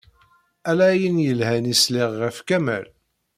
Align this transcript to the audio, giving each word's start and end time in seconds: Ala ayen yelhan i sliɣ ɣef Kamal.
Ala 0.69 0.85
ayen 0.93 1.17
yelhan 1.25 1.71
i 1.73 1.75
sliɣ 1.81 2.11
ɣef 2.23 2.37
Kamal. 2.47 2.85